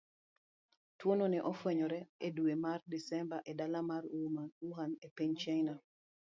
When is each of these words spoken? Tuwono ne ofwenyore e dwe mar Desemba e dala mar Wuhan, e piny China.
Tuwono 0.97 1.25
ne 1.29 1.39
ofwenyore 1.51 1.99
e 2.27 2.29
dwe 2.35 2.53
mar 2.63 2.79
Desemba 2.91 3.37
e 3.51 3.53
dala 3.59 3.81
mar 3.89 4.03
Wuhan, 4.63 4.91
e 5.05 5.07
piny 5.15 5.33
China. 5.41 5.73